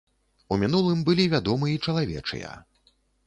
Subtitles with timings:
[0.55, 2.57] У мінулым былі вядомы і чалавечыя.